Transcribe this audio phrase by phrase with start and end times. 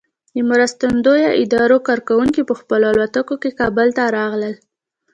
[0.35, 4.55] د مرستندویه ادارو کارکوونکي په خپلو الوتکو کې کابل ته راغلل.